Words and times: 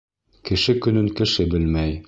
Кеше 0.49 0.75
көнөн 0.87 1.13
кеше 1.21 1.49
белмәй. 1.55 1.97